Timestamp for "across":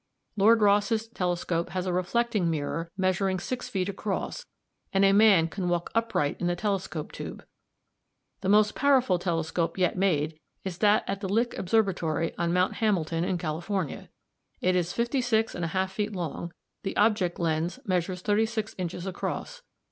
3.87-4.47, 19.05-19.61